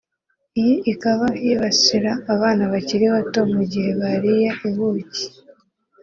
[0.59, 5.25] Iyi ikaba yibasira abana bakiri bato mu gihe bariye ubuki